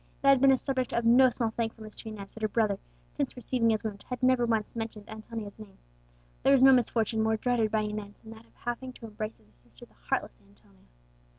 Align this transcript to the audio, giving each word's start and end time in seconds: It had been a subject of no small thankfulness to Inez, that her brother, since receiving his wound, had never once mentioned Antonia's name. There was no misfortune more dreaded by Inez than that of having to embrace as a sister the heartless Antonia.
It 0.23 0.27
had 0.29 0.41
been 0.41 0.51
a 0.51 0.57
subject 0.57 0.93
of 0.93 1.05
no 1.05 1.29
small 1.29 1.51
thankfulness 1.51 1.95
to 1.97 2.09
Inez, 2.09 2.33
that 2.33 2.41
her 2.41 2.49
brother, 2.49 2.79
since 3.15 3.35
receiving 3.35 3.69
his 3.69 3.83
wound, 3.83 4.03
had 4.09 4.23
never 4.23 4.47
once 4.47 4.75
mentioned 4.75 5.07
Antonia's 5.07 5.59
name. 5.59 5.77
There 6.41 6.51
was 6.53 6.63
no 6.63 6.73
misfortune 6.73 7.21
more 7.21 7.37
dreaded 7.37 7.69
by 7.69 7.81
Inez 7.81 8.15
than 8.15 8.31
that 8.33 8.47
of 8.47 8.55
having 8.55 8.93
to 8.93 9.05
embrace 9.05 9.39
as 9.39 9.47
a 9.47 9.53
sister 9.69 9.85
the 9.85 9.93
heartless 9.93 10.39
Antonia. 10.41 10.87